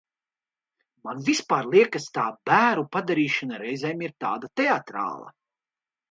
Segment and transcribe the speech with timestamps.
[1.07, 5.29] Man vispār liekas tā bēru padarīšana reizēm ir tāda teatrāla.